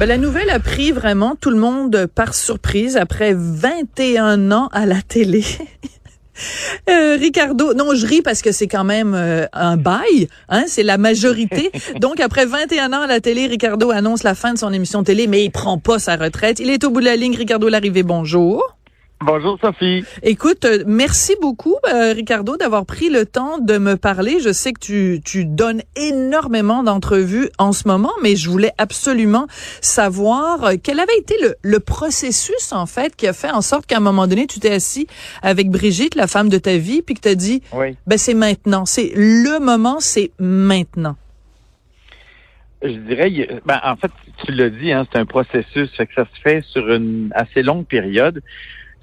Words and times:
Ben, 0.00 0.06
la 0.06 0.16
nouvelle 0.16 0.48
a 0.48 0.60
pris 0.60 0.92
vraiment 0.92 1.36
tout 1.38 1.50
le 1.50 1.58
monde 1.58 2.06
par 2.06 2.32
surprise 2.32 2.96
après 2.96 3.34
21 3.36 4.50
ans 4.50 4.68
à 4.72 4.86
la 4.86 5.02
télé. 5.02 5.44
Euh, 6.88 7.16
Ricardo, 7.20 7.74
non, 7.74 7.94
je 7.94 8.06
ris 8.06 8.22
parce 8.22 8.40
que 8.40 8.50
c'est 8.50 8.66
quand 8.66 8.84
même 8.84 9.12
euh, 9.14 9.44
un 9.52 9.76
bail, 9.76 10.28
hein, 10.48 10.64
c'est 10.68 10.82
la 10.82 10.96
majorité. 10.96 11.70
Donc, 12.00 12.18
après 12.18 12.46
21 12.46 12.94
ans 12.94 13.02
à 13.02 13.06
la 13.06 13.20
télé, 13.20 13.46
Ricardo 13.46 13.90
annonce 13.90 14.22
la 14.22 14.34
fin 14.34 14.54
de 14.54 14.58
son 14.58 14.72
émission 14.72 15.04
télé, 15.04 15.26
mais 15.26 15.44
il 15.44 15.50
prend 15.50 15.76
pas 15.76 15.98
sa 15.98 16.16
retraite. 16.16 16.58
Il 16.58 16.70
est 16.70 16.82
au 16.84 16.90
bout 16.90 17.00
de 17.00 17.04
la 17.04 17.16
ligne. 17.16 17.36
Ricardo 17.36 17.68
Larrivée, 17.68 18.04
bonjour. 18.04 18.79
Bonjour 19.22 19.58
Sophie. 19.60 20.02
Écoute, 20.22 20.64
euh, 20.64 20.82
merci 20.86 21.34
beaucoup 21.42 21.76
euh, 21.92 22.14
Ricardo 22.14 22.56
d'avoir 22.56 22.86
pris 22.86 23.10
le 23.10 23.26
temps 23.26 23.58
de 23.58 23.76
me 23.76 23.96
parler. 23.96 24.40
Je 24.40 24.50
sais 24.50 24.72
que 24.72 24.80
tu, 24.80 25.20
tu 25.22 25.44
donnes 25.44 25.82
énormément 25.94 26.82
d'entrevues 26.82 27.50
en 27.58 27.72
ce 27.72 27.86
moment, 27.86 28.12
mais 28.22 28.34
je 28.34 28.48
voulais 28.48 28.72
absolument 28.78 29.46
savoir 29.82 30.64
euh, 30.64 30.74
quel 30.82 31.00
avait 31.00 31.18
été 31.18 31.34
le, 31.42 31.54
le, 31.60 31.80
processus 31.80 32.72
en 32.72 32.86
fait 32.86 33.14
qui 33.14 33.26
a 33.26 33.34
fait 33.34 33.50
en 33.50 33.60
sorte 33.60 33.84
qu'à 33.84 33.98
un 33.98 34.00
moment 34.00 34.26
donné 34.26 34.46
tu 34.46 34.58
t'es 34.58 34.72
assis 34.72 35.06
avec 35.42 35.68
Brigitte, 35.68 36.14
la 36.14 36.26
femme 36.26 36.48
de 36.48 36.56
ta 36.56 36.78
vie, 36.78 37.02
puis 37.02 37.14
que 37.14 37.20
tu 37.20 37.28
as 37.28 37.34
dit, 37.34 37.62
oui. 37.74 37.96
ben 38.06 38.16
c'est 38.16 38.32
maintenant, 38.32 38.86
c'est 38.86 39.12
le 39.14 39.60
moment, 39.60 40.00
c'est 40.00 40.30
maintenant. 40.38 41.16
Je 42.82 42.92
dirais, 42.92 43.60
ben, 43.66 43.78
en 43.84 43.96
fait, 43.96 44.10
tu 44.46 44.52
l'as 44.52 44.70
dit, 44.70 44.90
hein, 44.90 45.06
c'est 45.12 45.18
un 45.18 45.26
processus, 45.26 45.90
fait 45.94 46.06
que 46.06 46.14
ça 46.14 46.24
se 46.24 46.40
fait 46.40 46.62
sur 46.62 46.88
une 46.90 47.30
assez 47.34 47.62
longue 47.62 47.84
période 47.84 48.40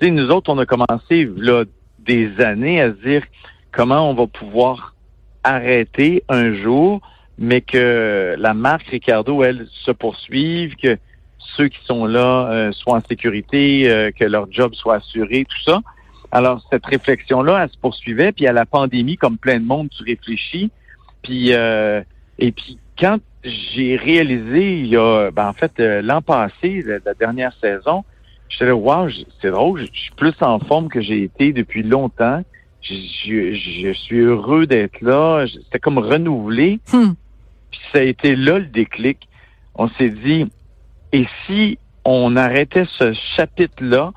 sais, 0.06 0.12
nous 0.12 0.30
autres, 0.30 0.52
on 0.52 0.58
a 0.58 0.66
commencé 0.66 1.30
là, 1.36 1.66
des 2.00 2.40
années 2.40 2.82
à 2.82 2.92
se 2.92 2.98
dire 3.08 3.24
comment 3.72 4.10
on 4.10 4.14
va 4.14 4.28
pouvoir 4.28 4.96
arrêter 5.44 6.24
un 6.30 6.54
jour, 6.54 7.02
mais 7.38 7.62
que 7.62 8.36
la 8.38 8.54
marque 8.54 8.88
Ricardo, 8.88 9.44
elle, 9.44 9.68
se 9.86 9.92
poursuive, 9.92 10.76
que 10.76 10.98
ceux 11.56 11.68
qui 11.68 11.80
sont 11.86 12.06
là 12.06 12.50
euh, 12.52 12.72
soient 12.72 12.98
en 12.98 13.02
sécurité, 13.02 13.90
euh, 13.90 14.12
que 14.12 14.26
leur 14.26 14.52
job 14.52 14.74
soit 14.74 14.96
assuré, 14.96 15.46
tout 15.46 15.64
ça. 15.64 15.82
Alors, 16.32 16.66
cette 16.72 16.86
réflexion-là, 16.86 17.64
elle 17.64 17.70
se 17.70 17.78
poursuivait, 17.78 18.32
puis 18.32 18.48
à 18.48 18.52
la 18.52 18.66
pandémie, 18.66 19.16
comme 19.16 19.38
plein 19.38 19.60
de 19.60 19.66
monde, 19.66 19.90
tu 19.90 20.04
réfléchis. 20.04 20.72
Puis, 21.24 21.54
euh, 21.54 22.02
et 22.38 22.52
puis, 22.52 22.78
quand 23.00 23.20
j'ai 23.44 23.96
réalisé, 23.96 24.80
il 24.80 24.88
y 24.88 24.98
a, 24.98 25.32
ben, 25.32 25.48
en 25.48 25.54
fait, 25.54 25.80
l'an 25.80 26.22
passé, 26.22 26.84
la 27.06 27.14
dernière 27.14 27.54
saison, 27.62 28.04
J'étais 28.50 28.66
là, 28.66 28.76
wow, 28.76 29.10
c'est 29.42 29.52
drôle, 29.52 29.82
je 29.94 30.00
suis 30.00 30.14
plus 30.16 30.34
en 30.42 30.60
forme 30.60 30.90
que 30.90 31.02
j'ai 31.02 31.24
été 31.24 31.54
depuis 31.54 31.84
longtemps. 31.84 32.44
Je, 32.82 32.94
je, 33.54 33.94
suis 33.94 34.20
heureux 34.20 34.66
d'être 34.66 35.02
là. 35.02 35.46
C'était 35.48 35.80
comme 35.80 35.98
renouvelé. 35.98 36.80
Hmm. 36.94 37.14
Puis 37.72 37.80
ça 37.92 38.00
a 38.00 38.04
été 38.04 38.36
là 38.36 38.60
le 38.60 38.66
déclic. 38.66 39.28
On 39.76 39.90
s'est 39.90 40.10
dit, 40.10 40.46
et 41.12 41.26
si 41.46 41.78
on 42.06 42.36
arrêtait 42.36 42.86
ce 42.98 43.14
chapitre-là 43.36 44.14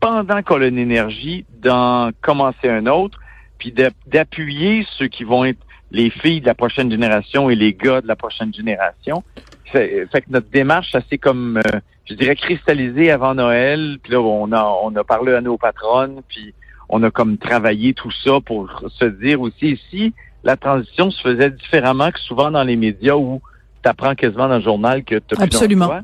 pendant 0.00 0.42
qu'on 0.42 0.56
a 0.56 0.70
l'énergie 0.70 1.44
d'en 1.60 2.10
commencer 2.22 2.68
un 2.68 2.86
autre, 2.86 3.18
puis 3.58 3.72
d'appuyer 4.06 4.86
ceux 4.98 5.08
qui 5.08 5.24
vont 5.24 5.44
être 5.44 5.60
les 5.94 6.10
filles 6.10 6.40
de 6.40 6.46
la 6.46 6.54
prochaine 6.54 6.90
génération 6.90 7.48
et 7.48 7.54
les 7.54 7.72
gars 7.72 8.00
de 8.00 8.08
la 8.08 8.16
prochaine 8.16 8.52
génération. 8.52 9.22
Fait, 9.66 10.06
fait 10.10 10.22
que 10.22 10.30
notre 10.30 10.50
démarche, 10.50 10.94
c'est 11.08 11.18
comme 11.18 11.58
euh, 11.58 11.78
je 12.04 12.14
dirais, 12.14 12.34
cristallisé 12.34 13.10
avant 13.10 13.34
Noël. 13.34 13.98
Puis 14.02 14.12
là, 14.12 14.20
on 14.20 14.50
a, 14.52 14.62
on 14.82 14.94
a 14.96 15.04
parlé 15.04 15.34
à 15.34 15.40
nos 15.40 15.56
patronnes, 15.56 16.20
puis 16.28 16.52
on 16.88 17.02
a 17.04 17.10
comme 17.10 17.38
travaillé 17.38 17.94
tout 17.94 18.10
ça 18.10 18.40
pour 18.44 18.68
se 18.90 19.04
dire 19.04 19.40
aussi 19.40 19.80
si 19.90 20.12
la 20.42 20.56
transition 20.56 21.10
se 21.10 21.22
faisait 21.22 21.50
différemment 21.50 22.10
que 22.10 22.18
souvent 22.20 22.50
dans 22.50 22.64
les 22.64 22.76
médias 22.76 23.14
où 23.14 23.40
tu 23.82 23.88
apprends 23.88 24.14
quasiment 24.14 24.48
dans 24.48 24.56
le 24.56 24.62
journal 24.62 25.04
que 25.04 25.16
tu 25.16 25.40
Absolument. 25.40 26.00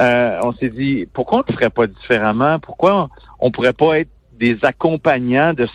Euh, 0.00 0.38
on 0.42 0.52
s'est 0.54 0.70
dit, 0.70 1.06
pourquoi 1.12 1.44
on 1.46 1.50
ne 1.52 1.54
ferait 1.54 1.70
pas 1.70 1.86
différemment? 1.86 2.58
Pourquoi 2.58 3.08
on 3.38 3.46
ne 3.46 3.52
pourrait 3.52 3.72
pas 3.72 4.00
être 4.00 4.10
des 4.32 4.58
accompagnants 4.62 5.54
de 5.54 5.68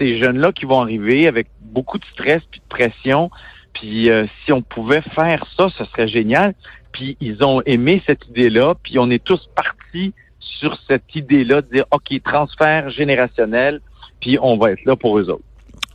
ces 0.00 0.18
jeunes-là 0.18 0.52
qui 0.52 0.64
vont 0.64 0.80
arriver 0.80 1.28
avec 1.28 1.46
beaucoup 1.60 1.98
de 1.98 2.04
stress 2.06 2.42
puis 2.50 2.60
de 2.60 2.68
pression? 2.68 3.30
Puis 3.74 4.10
euh, 4.10 4.26
si 4.44 4.52
on 4.52 4.62
pouvait 4.62 5.02
faire 5.14 5.44
ça, 5.56 5.68
ce 5.76 5.84
serait 5.84 6.08
génial 6.08 6.54
puis 6.92 7.16
ils 7.20 7.42
ont 7.42 7.62
aimé 7.62 8.02
cette 8.06 8.26
idée-là, 8.28 8.74
puis 8.82 8.98
on 8.98 9.10
est 9.10 9.22
tous 9.22 9.48
partis 9.54 10.12
sur 10.38 10.78
cette 10.88 11.14
idée-là 11.14 11.62
de 11.62 11.68
dire, 11.72 11.84
OK, 11.90 12.10
transfert 12.24 12.90
générationnel, 12.90 13.80
puis 14.20 14.38
on 14.40 14.58
va 14.58 14.72
être 14.72 14.84
là 14.84 14.96
pour 14.96 15.18
eux 15.18 15.30
autres. 15.30 15.44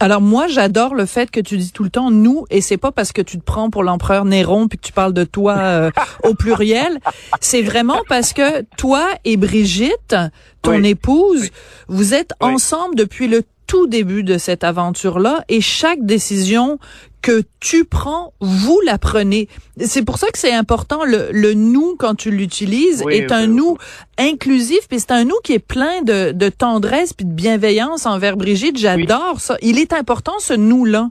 Alors 0.02 0.20
moi, 0.20 0.48
j'adore 0.48 0.94
le 0.94 1.06
fait 1.06 1.32
que 1.32 1.40
tu 1.40 1.58
dis 1.58 1.72
tout 1.72 1.84
le 1.84 1.90
temps 1.90 2.12
nous, 2.12 2.46
et 2.50 2.60
c'est 2.60 2.78
pas 2.78 2.92
parce 2.92 3.14
que 3.14 3.22
tu 3.22 3.40
te 3.40 3.44
prends 3.44 3.70
pour 3.70 3.82
l'empereur 3.82 4.26
Néron 4.26 4.68
puis 4.68 4.78
que 4.78 4.86
tu 4.86 4.92
parles 4.92 5.14
de 5.14 5.24
toi 5.24 5.58
euh, 5.58 5.92
au 6.24 6.34
pluriel. 6.34 7.00
C'est 7.40 7.62
vraiment 7.62 8.02
parce 8.10 8.34
que 8.34 8.64
toi 8.78 9.08
et 9.24 9.38
Brigitte, 9.38 10.16
ton 10.62 10.84
épouse, 10.84 11.50
vous 11.88 12.14
êtes 12.14 12.34
ensemble 12.42 12.96
depuis 12.96 13.28
le 13.28 13.44
tout 13.68 13.88
début 13.88 14.24
de 14.24 14.38
cette 14.38 14.64
aventure-là 14.64 15.44
et 15.50 15.62
chaque 15.62 16.06
décision 16.06 16.80
que 17.26 17.42
tu 17.60 17.86
prends, 17.86 18.34
vous 18.40 18.80
la 18.86 19.00
prenez. 19.00 19.48
C'est 19.80 20.06
pour 20.06 20.20
ça 20.20 20.28
que 20.28 20.38
c'est 20.38 20.54
important 20.54 21.04
le, 21.04 21.30
le 21.32 21.56
nous 21.56 21.96
quand 21.98 22.14
tu 22.14 22.30
l'utilises 22.30 23.04
est 23.10 23.32
un 23.32 23.48
nous 23.48 23.78
inclusif 24.20 24.88
puis 24.88 25.00
c'est 25.00 25.12
un 25.12 25.24
nous 25.24 25.40
qui 25.44 25.54
est 25.54 25.66
plein 25.68 26.04
de, 26.04 26.32
de 26.34 26.50
tendresse 26.50 27.14
puis 27.14 27.26
de 27.26 27.34
bienveillance 27.34 28.06
envers 28.06 28.38
Brigitte. 28.38 28.78
J'adore 28.78 29.40
ça. 29.40 29.58
Il 29.64 29.80
est 29.80 29.92
important 29.92 30.34
ce 30.38 30.54
nous 30.54 30.86
là. 30.86 31.10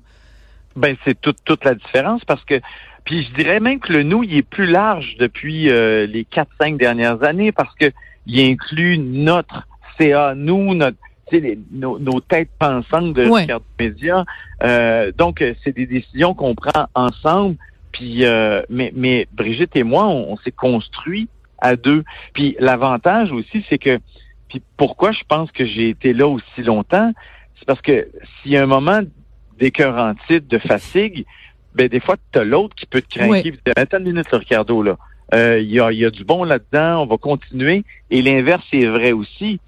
Ben 0.77 0.97
c'est 1.05 1.21
toute 1.21 1.39
toute 1.45 1.65
la 1.65 1.75
différence 1.75 2.25
parce 2.25 2.45
que 2.45 2.61
puis 3.05 3.25
je 3.25 3.35
dirais 3.35 3.59
même 3.59 3.81
que 3.81 3.93
le 3.93 4.05
nous 4.05 4.23
il 4.23 4.37
est 4.37 4.43
plus 4.43 4.67
large 4.67 5.17
depuis 5.19 5.69
euh, 5.69 6.07
les 6.07 6.25
quatre 6.25 6.51
cinq 6.61 6.77
dernières 6.79 7.25
années 7.25 7.51
parce 7.51 7.75
que 7.75 7.91
il 8.27 8.41
inclut 8.41 8.99
notre 8.99 9.67
CA 9.99 10.35
nous 10.37 10.75
notre 10.75 10.97
les, 11.41 11.59
nos, 11.71 11.99
nos, 11.99 12.21
têtes 12.21 12.51
pensantes 12.59 13.15
de 13.15 13.27
ouais. 13.29 13.47
Média. 13.79 14.25
Euh, 14.63 15.13
donc, 15.17 15.43
euh, 15.43 15.55
c'est 15.63 15.75
des 15.75 15.87
décisions 15.87 16.35
qu'on 16.35 16.55
prend 16.55 16.87
ensemble. 16.95 17.57
Puis, 17.93 18.25
euh, 18.25 18.63
mais, 18.69 18.93
mais 18.95 19.29
Brigitte 19.33 19.77
et 19.77 19.85
moi, 19.85 20.07
on, 20.07 20.33
on 20.33 20.37
s'est 20.39 20.53
construit 20.53 21.29
à 21.59 21.77
deux. 21.77 22.05
Puis 22.33 22.57
l'avantage 22.59 23.33
aussi, 23.33 23.65
c'est 23.69 23.79
que, 23.79 23.99
puis 24.49 24.63
pourquoi 24.77 25.13
je 25.13 25.23
pense 25.29 25.51
que 25.53 25.65
j'ai 25.65 25.89
été 25.89 26.13
là 26.13 26.27
aussi 26.27 26.63
longtemps, 26.63 27.13
c'est 27.57 27.65
parce 27.67 27.81
que 27.81 28.09
s'il 28.43 28.53
y 28.53 28.57
a 28.57 28.63
un 28.63 28.67
moment 28.67 29.01
d'écœurant 29.59 30.15
titre, 30.29 30.49
de 30.49 30.59
fatigue, 30.59 31.25
ben 31.75 31.89
des 31.89 32.01
fois, 32.01 32.17
tu 32.33 32.39
as 32.39 32.45
l'autre 32.45 32.75
qui 32.75 32.87
peut 32.87 33.03
te 33.03 33.19
craquer. 33.19 33.53
Oui. 33.53 33.73
Attends 33.77 33.99
une 33.99 34.05
minute, 34.05 34.27
Ricardo, 34.31 34.83
là. 34.83 34.97
Il 35.33 35.39
euh, 35.39 35.61
y, 35.61 35.81
a, 35.81 35.91
y 35.91 36.05
a 36.05 36.11
du 36.11 36.25
bon 36.25 36.45
là-dedans, 36.45 37.03
on 37.03 37.07
va 37.07 37.17
continuer. 37.17 37.83
Et 38.11 38.23
l'inverse 38.23 38.65
est 38.73 38.87
vrai 38.87 39.13
aussi 39.13 39.59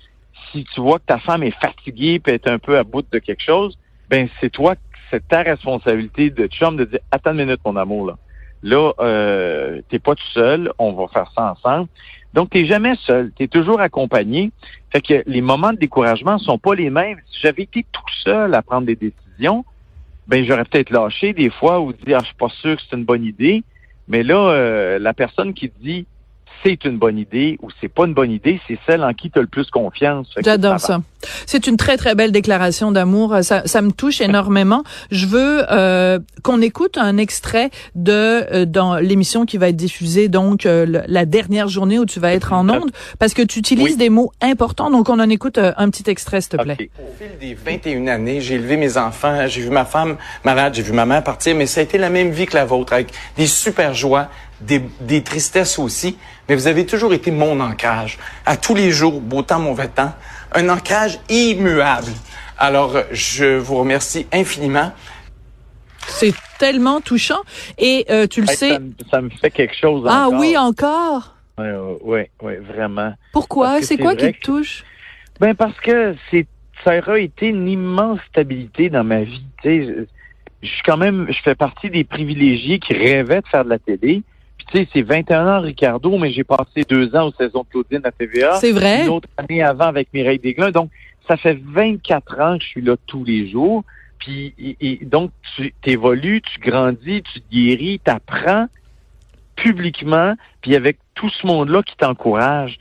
si 0.53 0.65
tu 0.75 0.81
vois 0.81 0.99
que 0.99 1.07
ta 1.07 1.19
femme 1.19 1.43
est 1.43 1.59
fatiguée 1.61 2.21
et 2.27 2.31
est 2.31 2.49
un 2.49 2.59
peu 2.59 2.79
à 2.79 2.85
bout 2.85 3.05
de 3.11 3.19
quelque 3.19 3.43
chose, 3.43 3.79
ben 4.09 4.29
c'est 4.41 4.51
toi, 4.51 4.75
c'est 5.11 5.27
ta 5.27 5.43
responsabilité 5.43 6.31
de 6.31 6.47
chum 6.47 6.77
de 6.77 6.85
dire 6.85 7.01
attends 7.11 7.33
une 7.33 7.39
minute 7.39 7.61
mon 7.65 7.77
amour 7.77 8.07
là. 8.07 8.17
Là, 8.63 8.93
euh, 9.01 9.81
t'es 9.91 9.99
pas 9.99 10.15
tout 10.15 10.31
seul, 10.33 10.73
on 10.79 10.93
va 10.93 11.07
faire 11.09 11.31
ça 11.35 11.53
ensemble. 11.53 11.89
Donc 12.35 12.51
t'es 12.51 12.67
jamais 12.67 12.95
seul, 12.97 13.31
t'es 13.37 13.49
toujours 13.49 13.81
accompagné. 13.81 14.51
Fait 14.91 15.01
que 15.01 15.23
les 15.27 15.41
moments 15.41 15.73
de 15.73 15.79
découragement 15.79 16.39
sont 16.39 16.59
pas 16.59 16.75
les 16.75 16.91
mêmes. 16.91 17.19
Si 17.31 17.41
j'avais 17.43 17.63
été 17.63 17.85
tout 17.93 18.03
seul 18.25 18.55
à 18.55 18.63
prendre 18.63 18.87
des 18.87 18.97
décisions, 18.97 19.65
ben 20.27 20.45
j'aurais 20.45 20.65
peut-être 20.65 20.91
lâché 20.91 21.33
des 21.33 21.51
fois 21.51 21.81
ou 21.81 21.93
dit 21.93 22.15
ah, 22.15 22.19
je 22.21 22.27
suis 22.27 22.35
pas 22.35 22.49
sûr 22.49 22.77
que 22.77 22.83
c'est 22.89 22.97
une 22.97 23.05
bonne 23.05 23.25
idée. 23.25 23.63
Mais 24.09 24.23
là, 24.23 24.37
euh, 24.37 24.99
la 24.99 25.15
personne 25.15 25.55
qui 25.55 25.71
dit 25.81 26.07
c'est 26.63 26.85
une 26.85 26.99
bonne 26.99 27.19
idée 27.19 27.59
ou 27.63 27.69
c'est 27.81 27.89
pas 27.89 28.05
une 28.07 28.15
bonne 28.15 28.31
idée, 28.31 28.61
c'est 28.67 28.79
celle 28.87 29.03
en 29.05 29.13
qui 29.15 29.31
tu 29.31 29.39
as 29.39 29.43
le 29.43 29.49
plus 29.49 29.69
confiance. 29.71 30.29
J'adore 30.45 30.81
ça. 30.81 31.01
C'est 31.47 31.67
une 31.67 31.77
très 31.77 31.97
très 31.97 32.15
belle 32.15 32.33
déclaration 32.33 32.93
d'amour. 32.93 33.39
Ça, 33.43 33.63
ça 33.67 33.83
me 33.83 33.91
touche 33.91 34.21
énormément. 34.21 34.83
Je 35.11 35.27
veux 35.27 35.65
euh, 35.71 36.19
qu'on 36.43 36.61
écoute 36.61 36.99
un 36.99 37.17
extrait 37.17 37.71
de 37.95 38.13
euh, 38.53 38.65
dans 38.65 38.97
l'émission 38.97 39.45
qui 39.47 39.59
va 39.59 39.69
être 39.69 39.77
diffusée 39.77 40.29
donc 40.29 40.67
euh, 40.67 41.03
la 41.07 41.25
dernière 41.25 41.69
journée 41.69 41.99
où 41.99 42.07
tu 42.07 42.21
vas 42.21 42.33
être 42.33 42.53
en 42.53 42.69
onde 42.69 42.91
parce 43.19 43.35
que 43.35 43.43
tu 43.43 43.59
utilises 43.59 43.93
Oui. 43.93 43.97
des 43.97 44.11
mots 44.11 44.33
importants. 44.41 44.91
Donc 44.91 45.09
on 45.09 45.19
en 45.19 45.29
écoute 45.29 45.59
euh, 45.59 45.73
un 45.77 45.91
petit 45.91 46.09
extrait 46.11 46.41
s'il 46.41 46.51
te 46.51 46.63
plaît. 46.63 46.91
Au 46.99 47.13
fil 47.19 47.39
des 47.41 47.55
21 47.55 48.07
années, 48.09 48.41
j'ai 48.41 48.55
élevé 48.55 48.77
mes 48.77 48.97
enfants, 48.97 49.47
j'ai 49.47 49.63
vu 49.63 49.71
ma 49.71 49.85
femme 49.85 50.17
malade, 50.45 50.75
j'ai 50.75 50.83
vu 50.83 50.93
ma 50.93 51.07
mère 51.07 51.23
partir, 51.25 51.57
mais 51.57 51.67
ça 51.67 51.81
a 51.81 51.83
été 51.83 51.99
la 51.99 52.11
même 52.11 52.31
vie 52.31 52.47
que 52.47 52.55
la 52.57 52.65
vôtre, 52.65 52.93
avec 52.93 53.13
des 53.37 53.47
super 53.47 53.95
joies, 53.95 54.29
des, 54.61 54.81
des 55.01 55.23
tristesses 55.23 55.79
aussi. 55.79 56.17
Mais 56.49 56.55
vous 56.55 56.67
avez 56.67 56.87
toujours 56.87 57.13
été 57.13 57.31
mon 57.31 57.61
ancrage. 57.61 58.19
À 58.45 58.57
tous 58.57 58.75
les 58.75 58.91
jours, 58.91 59.21
beau 59.21 59.43
temps, 59.43 59.59
mauvais 59.59 59.89
temps, 59.89 60.15
un 60.53 60.69
ancrage 60.69 61.19
immuable. 61.29 62.13
Alors, 62.59 62.97
je 63.13 63.59
vous 63.59 63.77
remercie 63.77 64.27
infiniment. 64.33 64.93
C'est 66.09 66.35
tellement 66.59 67.01
touchant 67.01 67.41
et 67.79 68.07
euh, 68.11 68.27
tu 68.27 68.41
le 68.41 68.49
Hey, 68.49 68.57
sais. 68.57 68.71
ça, 68.71 68.79
me- 68.79 68.93
ça 69.11 69.21
me 69.21 69.29
fait 69.31 69.51
quelque 69.51 69.75
chose 69.77 70.07
Ah 70.09 70.27
encore. 70.29 70.41
oui, 70.41 70.57
encore? 70.57 71.35
Oui, 71.59 71.67
oui, 72.03 72.21
oui, 72.43 72.53
vraiment. 72.57 73.13
Pourquoi? 73.33 73.83
C'est 73.83 73.99
quoi 73.99 74.15
qui 74.15 74.27
te 74.33 74.39
que- 74.39 74.41
touche? 74.45 74.85
Ben 75.41 75.55
parce 75.55 75.79
que 75.81 76.15
c'est 76.31 76.47
ça 76.85 76.97
aurait 76.99 77.25
été 77.25 77.49
une 77.49 77.69
immense 77.69 78.21
stabilité 78.31 78.89
dans 78.91 79.03
ma 79.05 79.23
vie. 79.23 79.43
Tu 79.63 79.69
sais, 79.69 79.85
je, 79.87 80.05
je 80.63 80.69
suis 80.69 80.83
quand 80.85 80.97
même, 80.97 81.27
je 81.29 81.39
fais 81.43 81.55
partie 81.55 81.91
des 81.91 82.05
privilégiés 82.05 82.79
qui 82.79 82.93
rêvaient 82.95 83.41
de 83.41 83.49
faire 83.49 83.65
de 83.65 83.71
la 83.71 83.79
télé. 83.79 84.23
Tu 84.69 84.79
sais, 84.79 84.89
c'est 84.93 85.03
21 85.03 85.47
ans, 85.47 85.61
Ricardo, 85.61 86.19
mais 86.19 86.33
j'ai 86.33 86.45
passé 86.45 86.83
deux 86.89 87.15
ans 87.15 87.29
aux 87.29 87.33
saisons 87.33 87.63
de 87.63 87.69
Claudine 87.69 88.01
à 88.05 88.11
TVA. 88.11 88.55
C'est 88.55 88.73
vrai? 88.73 89.05
Une 89.05 89.11
autre 89.11 89.29
année 89.37 89.63
avant 89.63 89.85
avec 89.85 90.09
Mireille 90.13 90.39
Desglin. 90.39 90.71
Donc, 90.71 90.91
ça 91.29 91.37
fait 91.37 91.59
24 91.63 92.41
ans 92.41 92.59
que 92.59 92.65
je 92.65 92.69
suis 92.69 92.83
là 92.83 92.97
tous 93.07 93.25
les 93.25 93.49
jours. 93.49 93.85
Puis, 94.19 94.55
et, 94.81 95.05
donc, 95.05 95.31
tu 95.57 95.73
évolues, 95.85 96.43
tu 96.43 96.59
grandis, 96.61 97.23
tu 97.23 97.41
guéris, 97.53 98.01
tu 98.05 98.11
apprends 98.11 98.67
publiquement, 99.57 100.35
puis 100.63 100.77
avec 100.77 100.99
tout 101.15 101.31
ce 101.31 101.47
monde-là 101.47 101.83
qui 101.83 101.97
t'encourage. 101.97 102.79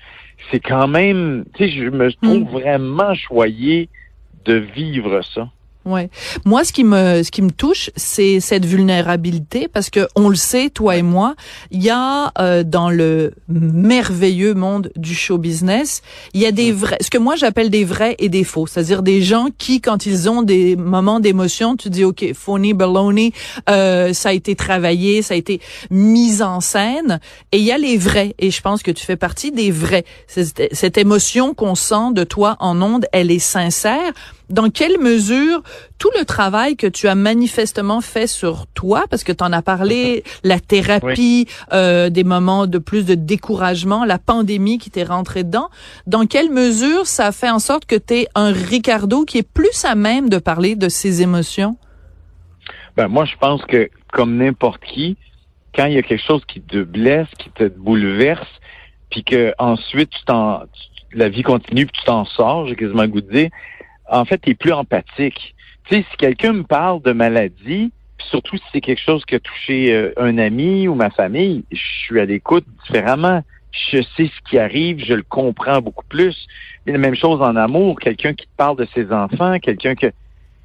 C'est 0.52 0.60
quand 0.60 0.88
même, 0.88 1.46
tu 1.56 1.66
sais, 1.66 1.72
je 1.72 1.90
me 1.90 2.12
trouve 2.12 2.40
mm. 2.40 2.50
vraiment 2.50 3.14
choyé 3.14 3.90
de 4.46 4.56
vivre 4.56 5.22
ça. 5.22 5.50
Ouais. 5.86 6.10
Moi, 6.46 6.64
ce 6.64 6.74
qui 6.74 6.84
me 6.84 7.22
ce 7.22 7.30
qui 7.30 7.44
me 7.44 7.52
touche, 7.52 7.92
c'est 7.96 8.40
cette 8.40 8.66
vulnérabilité 8.66 9.68
parce 9.68 9.92
que 9.92 10.08
on 10.16 10.30
le 10.30 10.36
sait, 10.36 10.72
toi 10.72 10.98
et 10.98 11.04
moi, 11.04 11.36
il 11.70 11.84
y 11.84 11.92
a 11.92 12.32
euh, 12.40 12.64
dans 12.64 12.90
le 12.90 13.34
merveilleux 13.48 14.56
monde 14.56 14.92
du 14.96 15.14
show 15.14 15.38
business, 15.38 16.02
il 16.34 16.42
y 16.42 16.48
a 16.48 16.52
des 16.52 16.72
vrais, 16.72 16.98
ce 17.02 17.12
que 17.12 17.20
moi 17.20 17.36
j'appelle 17.36 17.70
des 17.70 17.84
vrais 17.84 18.16
et 18.18 18.30
des 18.30 18.44
faux, 18.44 18.66
c'est-à-dire 18.66 19.04
des 19.04 19.22
gens 19.22 19.50
qui, 19.60 19.80
quand 19.80 20.08
ils 20.08 20.28
ont 20.28 20.42
des 20.42 20.76
moments 20.76 21.20
d'émotion, 21.20 21.76
tu 21.76 21.92
dis 21.92 22.04
ok, 22.04 22.34
phony, 22.34 22.74
baloney, 22.74 23.32
euh, 23.70 24.12
ça 24.14 24.30
a 24.30 24.34
été 24.34 24.56
travaillé, 24.56 25.22
ça 25.22 25.36
a 25.36 25.38
été 25.38 25.62
mis 25.92 26.42
en 26.42 26.62
scène, 26.62 27.20
et 27.52 27.60
il 27.60 27.64
y 27.64 27.72
a 27.72 27.78
les 27.78 27.98
vrais, 27.98 28.34
et 28.40 28.50
je 28.50 28.62
pense 28.62 28.82
que 28.82 28.92
tu 28.92 29.06
fais 29.06 29.18
partie 29.18 29.52
des 29.52 29.70
vrais. 29.70 30.06
Cette, 30.26 30.68
cette 30.72 30.98
émotion 30.98 31.54
qu'on 31.54 31.76
sent 31.76 32.14
de 32.14 32.24
toi 32.24 32.56
en 32.60 32.82
onde, 32.82 33.06
elle 33.12 33.30
est 33.30 33.38
sincère 33.38 34.14
dans 34.50 34.70
quelle 34.70 35.00
mesure 35.00 35.62
tout 35.98 36.10
le 36.18 36.26
travail 36.26 36.76
que 36.76 36.88
tu 36.88 37.08
as 37.08 37.16
manifestement 37.16 38.02
fait 38.02 38.28
sur 38.28 38.68
toi, 38.68 39.06
parce 39.10 39.24
que 39.24 39.32
tu 39.32 39.44
en 39.44 39.52
as 39.52 39.62
parlé, 39.62 40.24
la 40.44 40.60
thérapie, 40.60 41.48
euh, 41.74 42.10
des 42.10 42.24
moments 42.24 42.68
de 42.68 42.78
plus 42.78 43.06
de 43.06 43.16
découragement, 43.16 44.06
la 44.06 44.20
pandémie 44.20 44.78
qui 44.78 44.92
t'est 44.92 45.04
rentrée 45.04 45.44
dedans, 45.44 45.70
dans 46.08 46.26
quelle 46.26 46.52
mesure 46.52 47.08
ça 47.08 47.32
fait 47.32 47.50
en 47.50 47.60
sorte 47.60 47.86
que 47.86 47.96
tu 47.96 48.16
es 48.16 48.28
un 48.36 48.52
Ricardo 48.52 49.26
qui 49.26 49.38
est 49.40 49.50
plus 49.50 49.86
à 49.86 49.96
même 49.96 50.30
de 50.30 50.38
parler 50.38 50.76
de 50.76 50.90
ses 50.90 51.22
émotions? 51.22 51.78
Ben, 52.98 53.08
moi, 53.08 53.26
je 53.26 53.36
pense 53.38 53.62
que 53.66 53.90
comme 54.12 54.38
n'importe 54.38 54.82
qui, 54.84 55.18
quand 55.76 55.86
il 55.86 55.94
y 55.94 55.98
a 55.98 56.04
quelque 56.04 56.26
chose 56.26 56.42
qui 56.48 56.62
te 56.62 56.84
blesse, 56.84 57.28
qui 57.38 57.50
te 57.50 57.68
bouleverse, 57.68 58.48
puis 59.10 59.24
que 59.24 59.54
ensuite 59.58 60.10
tu 60.10 60.24
t'en 60.26 60.62
la 61.16 61.30
vie 61.30 61.44
continue 61.44 61.86
puis 61.86 61.98
tu 62.00 62.06
t'en 62.06 62.26
sors, 62.26 62.68
j'ai 62.68 62.76
quasiment 62.76 63.08
goût 63.08 63.22
de 63.22 63.32
dire, 63.32 63.50
en 64.10 64.26
fait, 64.26 64.40
tu 64.40 64.52
es 64.52 64.56
plus 64.56 64.74
empathique. 64.74 65.56
Tu 65.86 65.96
sais, 65.96 66.06
si 66.10 66.18
quelqu'un 66.18 66.54
me 66.54 66.64
parle 66.64 67.02
de 67.02 67.12
maladie, 67.12 67.92
surtout 68.30 68.58
si 68.58 68.64
c'est 68.74 68.82
quelque 68.82 69.02
chose 69.02 69.24
qui 69.26 69.36
a 69.36 69.40
touché 69.40 69.94
euh, 69.94 70.14
un 70.18 70.38
ami 70.38 70.88
ou 70.88 70.96
ma 70.96 71.10
famille, 71.10 71.64
je 71.72 71.78
suis 72.04 72.20
à 72.20 72.26
l'écoute 72.26 72.66
différemment. 72.86 73.44
Je 73.92 74.02
sais 74.16 74.32
ce 74.34 74.50
qui 74.50 74.58
arrive, 74.58 75.04
je 75.04 75.14
le 75.14 75.24
comprends 75.24 75.82
beaucoup 75.82 76.06
plus. 76.08 76.48
Mais 76.86 76.94
la 76.94 76.98
même 76.98 77.16
chose 77.16 77.42
en 77.42 77.56
amour, 77.56 78.00
quelqu'un 78.00 78.34
qui 78.34 78.46
te 78.46 78.56
parle 78.56 78.78
de 78.78 78.88
ses 78.94 79.12
enfants, 79.12 79.60
quelqu'un 79.60 79.96
que 79.96 80.08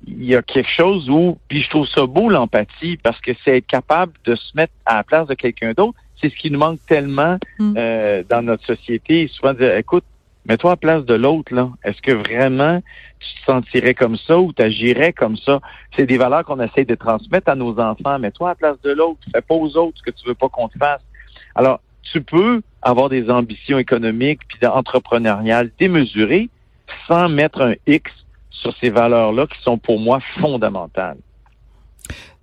il 0.07 0.25
y 0.25 0.35
a 0.35 0.43
quelque 0.43 0.71
chose 0.71 1.11
où, 1.11 1.39
puis 1.49 1.63
je 1.63 1.69
trouve 1.69 1.87
ça 1.87 2.07
beau 2.07 2.31
l'empathie 2.31 2.97
parce 2.97 3.21
que 3.21 3.33
c'est 3.45 3.59
être 3.59 3.67
capable 3.67 4.13
de 4.25 4.35
se 4.35 4.57
mettre 4.57 4.73
à 4.87 4.97
la 4.97 5.05
place 5.05 5.29
de 5.29 5.35
quelqu'un 5.35 5.73
d'autre. 5.73 5.99
C'est 6.21 6.31
ce 6.31 6.37
qui 6.37 6.51
nous 6.51 6.59
manque 6.59 6.81
tellement 6.87 7.39
mm. 7.59 7.75
euh, 7.77 8.23
dans 8.29 8.43
notre 8.43 8.65
société. 8.65 9.29
Souvent 9.29 9.53
dire, 9.53 9.77
écoute, 9.77 10.05
Mets-toi 10.51 10.71
à 10.71 10.73
la 10.73 10.79
place 10.79 11.05
de 11.05 11.15
l'autre, 11.15 11.55
là. 11.55 11.71
Est-ce 11.85 12.03
que 12.03 12.11
vraiment 12.11 12.83
tu 13.21 13.41
te 13.41 13.45
sentirais 13.53 13.95
comme 13.95 14.17
ça 14.17 14.37
ou 14.37 14.53
tu 14.53 14.61
agirais 14.61 15.13
comme 15.13 15.37
ça? 15.37 15.61
C'est 15.95 16.07
des 16.07 16.19
valeurs 16.19 16.45
qu'on 16.45 16.59
essaie 16.59 16.85
de 16.85 16.97
transmettre 16.97 17.49
à 17.49 17.55
nos 17.55 17.79
enfants. 17.79 18.19
Mets-toi 18.19 18.49
à 18.49 18.51
la 18.51 18.55
place 18.57 18.81
de 18.83 18.91
l'autre. 18.91 19.21
Fais 19.33 19.43
pas 19.43 19.55
aux 19.55 19.77
autres 19.77 19.99
ce 19.99 20.03
que 20.03 20.11
tu 20.11 20.27
veux 20.27 20.35
pas 20.35 20.49
qu'on 20.49 20.67
te 20.67 20.77
fasse. 20.77 21.03
Alors, 21.55 21.79
tu 22.03 22.21
peux 22.21 22.63
avoir 22.83 23.09
des 23.09 23.31
ambitions 23.31 23.79
économiques 23.79 24.41
puis 24.49 24.67
entrepreneuriales 24.67 25.71
démesurées 25.79 26.49
sans 27.07 27.29
mettre 27.29 27.61
un 27.61 27.75
X 27.87 28.11
sur 28.51 28.77
ces 28.79 28.91
valeurs-là 28.91 29.47
qui 29.47 29.63
sont 29.63 29.79
pour 29.79 30.01
moi 30.01 30.19
fondamentales. 30.41 31.19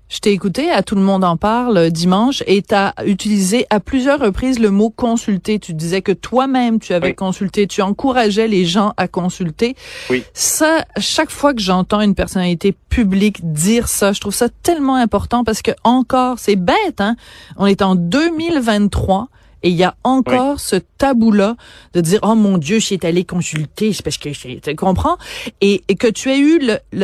Je 0.09 0.19
t'ai 0.19 0.31
écouté, 0.31 0.71
à 0.71 0.83
tout 0.83 0.95
le 0.95 1.01
monde 1.01 1.25
en 1.25 1.35
parle 1.35 1.77
euh, 1.77 1.89
dimanche, 1.89 2.41
et 2.47 2.61
tu 2.61 2.73
as 2.73 2.93
utilisé 3.05 3.65
à 3.69 3.81
plusieurs 3.81 4.19
reprises 4.19 4.57
le 4.59 4.71
mot 4.71 4.89
consulter. 4.89 5.59
Tu 5.59 5.73
disais 5.73 6.01
que 6.01 6.13
toi-même 6.13 6.79
tu 6.79 6.93
avais 6.93 7.13
consulté, 7.13 7.67
tu 7.67 7.81
encourageais 7.81 8.47
les 8.47 8.65
gens 8.65 8.93
à 8.95 9.07
consulter. 9.09 9.75
Oui. 10.09 10.23
Ça, 10.33 10.85
chaque 10.97 11.29
fois 11.29 11.53
que 11.53 11.61
j'entends 11.61 11.99
une 11.99 12.15
personnalité 12.15 12.73
publique 12.89 13.51
dire 13.51 13.89
ça, 13.89 14.13
je 14.13 14.21
trouve 14.21 14.33
ça 14.33 14.47
tellement 14.63 14.95
important 14.95 15.43
parce 15.43 15.61
que 15.61 15.71
encore, 15.83 16.39
c'est 16.39 16.55
bête, 16.55 16.99
hein? 16.99 17.15
On 17.57 17.65
est 17.65 17.81
en 17.81 17.95
2023 17.95 19.27
et 19.63 19.69
il 19.69 19.75
y 19.75 19.83
a 19.83 19.95
encore 20.03 20.59
ce 20.59 20.75
tabou-là 20.75 21.55
de 21.93 22.01
dire 22.01 22.19
oh 22.23 22.35
mon 22.35 22.57
Dieu, 22.57 22.79
je 22.79 22.85
suis 22.85 22.99
allé 23.03 23.23
consulter, 23.23 23.93
c'est 23.93 24.03
parce 24.03 24.17
que 24.17 24.29
tu 24.29 24.75
comprends? 24.75 25.17
Et, 25.61 25.83
et, 25.87 25.95
que 25.95 26.07
tu 26.07 26.29
as 26.29 26.37
eu 26.37 26.59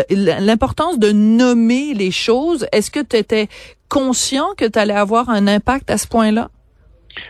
l'importance 0.10 1.00
de 1.00 1.12
nommer 1.12 1.94
les 1.94 2.12
choses. 2.12 2.68
Est-ce 2.72 2.92
que 2.92 3.00
tu 3.00 3.18
étais 3.18 3.48
conscient 3.90 4.48
que 4.58 4.66
tu 4.66 4.80
allais 4.80 4.94
avoir 4.94 5.30
un 5.30 5.48
impact 5.48 5.90
à 5.90 5.98
ce 5.98 6.08
point-là? 6.08 6.50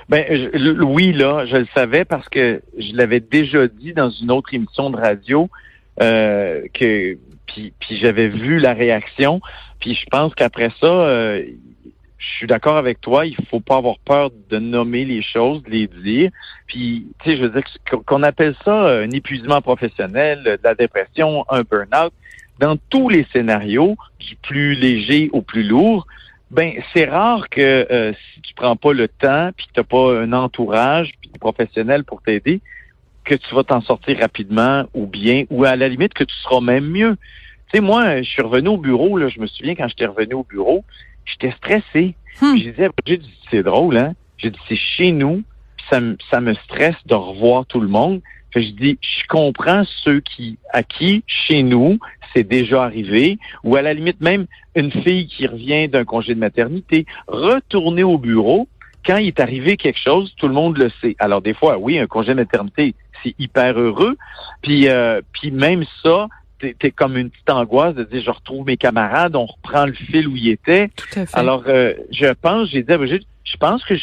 Ben 0.10 0.50
oui, 0.82 1.12
là, 1.12 1.46
je 1.46 1.58
le 1.58 1.68
savais 1.76 2.06
parce 2.06 2.30
que 2.30 2.62
je 2.78 2.96
l'avais 2.96 3.20
déjà 3.20 3.68
dit 3.68 3.94
dans 3.94 4.10
une 4.10 4.32
autre 4.32 4.54
émission 4.54 4.90
de 4.90 4.98
radio 4.98 5.50
euh, 6.02 6.62
que 6.74 7.18
puis, 7.48 7.74
puis 7.80 7.98
j'avais 7.98 8.30
vu 8.30 8.60
la 8.60 8.74
réaction. 8.74 9.42
Puis 9.80 9.96
je 9.96 10.06
pense 10.10 10.34
qu'après 10.36 10.70
ça, 10.80 10.88
euh, 10.88 11.44
je 12.24 12.38
suis 12.38 12.48
d'accord 12.48 12.78
avec 12.78 13.02
toi, 13.02 13.26
il 13.26 13.36
faut 13.50 13.60
pas 13.60 13.78
avoir 13.78 14.00
peur 14.00 14.32
de 14.50 14.60
nommer 14.60 15.04
les 15.04 15.22
choses, 15.22 15.62
de 15.64 15.72
les 15.72 15.88
dire. 15.88 16.32
Puis, 16.68 17.08
tu 17.20 17.30
sais, 17.30 17.38
je 17.38 17.44
veux 17.44 17.50
dire 17.50 17.64
qu'on 18.06 18.24
appelle 18.24 18.56
ça 18.64 18.74
un 18.74 19.10
épuisement 19.12 19.62
professionnel, 19.62 20.44
de 20.44 20.60
la 20.64 20.76
dépression, 20.76 21.46
un 21.50 21.64
burn-out. 21.64 22.14
Dans 22.60 22.78
tous 22.90 23.10
les 23.10 23.26
scénarios, 23.34 23.98
du 24.20 24.36
plus 24.38 24.76
léger 24.76 25.30
au 25.34 25.42
plus 25.42 25.64
lourd, 25.64 26.08
ben 26.52 26.74
c'est 26.94 27.06
rare 27.06 27.50
que 27.50 27.88
euh, 27.92 28.14
si 28.14 28.42
tu 28.42 28.54
prends 28.54 28.76
pas 28.76 28.94
le 28.94 29.08
temps, 29.08 29.50
puis 29.58 29.66
que 29.68 29.74
t'as 29.74 29.84
pas 29.84 30.20
un 30.20 30.32
entourage 30.34 31.14
puis 31.20 31.32
professionnel 31.40 32.04
pour 32.04 32.22
t'aider, 32.22 32.62
que 33.26 33.36
tu 33.36 33.56
vas 33.56 33.64
t'en 33.64 33.82
sortir 33.82 34.20
rapidement 34.20 34.86
ou 34.94 35.08
bien, 35.08 35.46
ou 35.50 35.66
à 35.66 35.76
la 35.76 35.90
limite 35.90 36.14
que 36.14 36.24
tu 36.24 36.36
seras 36.36 36.62
même 36.62 36.86
mieux. 36.86 37.18
Tu 37.72 37.78
sais, 37.78 37.82
moi, 37.82 38.22
je 38.22 38.30
suis 38.30 38.42
revenu 38.44 38.70
au 38.70 38.78
bureau, 38.78 39.18
là, 39.18 39.30
je 39.30 39.40
me 39.40 39.48
souviens 39.48 39.74
quand 39.76 39.88
j'étais 39.88 40.06
revenu 40.06 40.36
au 40.36 40.44
bureau, 40.44 40.86
j'étais 41.26 41.52
stressé. 41.52 42.16
Hmm. 42.42 42.58
J'ai 42.58 43.18
dit, 43.18 43.32
c'est 43.52 43.64
drôle, 43.64 43.98
hein? 43.98 44.14
J'ai 44.38 44.50
dit, 44.50 44.60
c'est 44.68 44.76
chez 44.76 45.12
nous, 45.12 45.44
ça, 45.90 46.00
ça 46.30 46.42
me 46.42 46.54
stresse 46.54 46.96
de 47.06 47.16
revoir 47.16 47.66
tout 47.66 47.80
le 47.80 47.88
monde. 47.88 48.22
Fait 48.54 48.62
je 48.62 48.72
dis, 48.72 49.00
je 49.02 49.28
comprends 49.28 49.84
ceux 50.04 50.20
qui, 50.20 50.58
à 50.72 50.84
qui, 50.84 51.24
chez 51.28 51.64
nous, 51.64 52.00
c'est 52.36 52.48
déjà 52.48 52.84
arrivé, 52.84 53.38
ou 53.64 53.76
à 53.76 53.82
la 53.82 53.94
limite 53.94 54.22
même 54.22 54.46
une 54.76 54.92
fille 54.92 55.28
qui 55.28 55.48
revient 55.48 55.88
d'un 55.88 56.06
congé 56.06 56.36
de 56.36 56.40
maternité, 56.40 57.06
retourner 57.28 58.04
au 58.04 58.18
bureau, 58.18 58.68
quand 59.06 59.18
il 59.18 59.28
est 59.28 59.40
arrivé 59.40 59.76
quelque 59.78 60.00
chose, 60.00 60.34
tout 60.38 60.48
le 60.48 60.54
monde 60.54 60.78
le 60.78 60.90
sait. 61.02 61.16
Alors 61.20 61.42
des 61.42 61.54
fois, 61.54 61.78
oui, 61.78 62.00
un 62.00 62.08
congé 62.08 62.30
de 62.30 62.36
maternité, 62.36 62.96
c'est 63.24 63.36
hyper 63.40 63.78
heureux. 63.80 64.18
Puis, 64.62 64.88
euh, 64.88 65.22
puis 65.34 65.52
même 65.52 65.84
ça, 66.02 66.28
t'es 66.72 66.92
comme 66.92 67.18
une 67.18 67.30
petite 67.30 67.50
angoisse 67.50 67.96
de 67.96 68.04
dire 68.04 68.22
je 68.24 68.32
retrouve 68.32 68.66
mes 68.66 68.78
camarades, 68.78 69.36
on 69.36 69.46
reprend 69.46 69.86
le 69.86 69.94
fil 69.94 70.28
où 70.28 70.36
il 70.36 70.50
était. 70.50 70.90
Alors 71.34 71.64
euh, 71.68 71.94
je 72.12 72.28
pense, 72.34 72.70
j'ai 72.70 72.84
dit, 72.84 72.94
je, 73.44 73.58
pense 73.58 73.84
que 73.84 73.96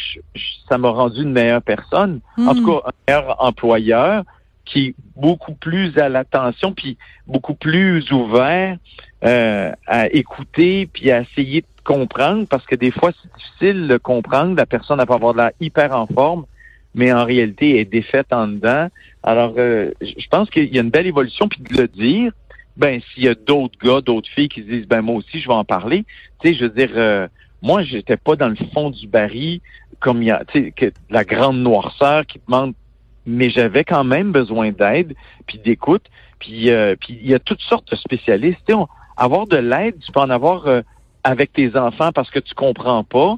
ça 0.69 0.77
m'a 0.77 0.89
rendu 0.89 1.23
une 1.23 1.31
meilleure 1.31 1.61
personne, 1.61 2.21
en 2.37 2.53
tout 2.53 2.61
hmm. 2.61 2.81
cas 2.81 2.81
un 2.85 2.91
meilleur 3.07 3.43
employeur 3.43 4.23
qui 4.65 4.87
est 4.87 4.95
beaucoup 5.15 5.53
plus 5.53 5.97
à 5.97 6.07
l'attention 6.07 6.71
puis 6.71 6.97
beaucoup 7.27 7.55
plus 7.55 8.09
ouvert 8.11 8.77
euh, 9.25 9.71
à 9.87 10.07
écouter 10.07 10.87
puis 10.91 11.11
à 11.11 11.21
essayer 11.21 11.61
de 11.61 11.67
comprendre 11.83 12.45
parce 12.47 12.65
que 12.65 12.75
des 12.75 12.91
fois 12.91 13.11
c'est 13.21 13.33
difficile 13.37 13.87
de 13.87 13.97
comprendre 13.97 14.55
la 14.55 14.67
personne 14.67 14.97
n'a 14.97 15.05
pas 15.07 15.15
avoir 15.15 15.33
de 15.33 15.39
l'air 15.39 15.51
hyper 15.59 15.95
en 15.95 16.05
forme 16.05 16.45
mais 16.93 17.11
en 17.11 17.25
réalité 17.25 17.79
est 17.79 17.85
défaite 17.85 18.27
en 18.31 18.47
dedans. 18.47 18.87
Alors, 19.23 19.53
euh, 19.57 19.91
je 20.01 20.27
pense 20.29 20.49
qu'il 20.49 20.73
y 20.73 20.77
a 20.77 20.81
une 20.81 20.89
belle 20.89 21.07
évolution, 21.07 21.47
puis 21.47 21.61
de 21.61 21.81
le 21.81 21.87
dire, 21.87 22.31
ben 22.77 23.01
s'il 23.13 23.23
y 23.23 23.27
a 23.27 23.35
d'autres 23.35 23.77
gars, 23.83 24.01
d'autres 24.01 24.29
filles 24.29 24.49
qui 24.49 24.61
se 24.61 24.67
disent 24.67 24.87
ben 24.87 25.01
moi 25.01 25.15
aussi 25.15 25.39
je 25.39 25.47
vais 25.47 25.53
en 25.53 25.65
parler, 25.65 26.05
tu 26.41 26.49
sais, 26.49 26.53
je 26.55 26.63
veux 26.65 26.69
dire 26.69 26.91
euh, 26.95 27.27
moi 27.61 27.83
j'étais 27.83 28.17
pas 28.17 28.35
dans 28.35 28.49
le 28.49 28.55
fond 28.73 28.89
du 28.89 29.07
baril 29.07 29.61
comme 29.99 30.21
il 30.21 30.27
y 30.27 30.31
a 30.31 30.43
tu 30.45 30.73
sais 30.79 30.93
la 31.09 31.23
grande 31.23 31.59
noirceur 31.59 32.25
qui 32.25 32.39
demande 32.47 32.73
mais 33.25 33.49
j'avais 33.49 33.83
quand 33.83 34.03
même 34.03 34.31
besoin 34.31 34.71
d'aide 34.71 35.15
puis 35.47 35.59
d'écoute 35.59 36.05
puis 36.39 36.71
euh, 36.71 36.95
puis 36.99 37.19
il 37.21 37.29
y 37.29 37.33
a 37.33 37.39
toutes 37.39 37.61
sortes 37.61 37.91
de 37.91 37.95
spécialistes, 37.95 38.59
tu 38.67 38.73
sais, 38.73 38.79
avoir 39.17 39.45
de 39.45 39.57
l'aide, 39.57 39.95
tu 39.99 40.11
peux 40.11 40.21
en 40.21 40.29
avoir 40.29 40.65
euh, 40.65 40.81
avec 41.23 41.53
tes 41.53 41.77
enfants 41.77 42.11
parce 42.11 42.31
que 42.31 42.39
tu 42.39 42.55
comprends 42.55 43.03
pas 43.03 43.37